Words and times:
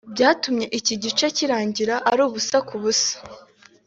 byatumye 0.13 0.65
iki 0.79 0.95
gice 1.03 1.25
kirangira 1.37 1.95
ari 2.11 2.21
ubusa 2.27 2.57
ku 2.67 2.75
busa 2.81 3.15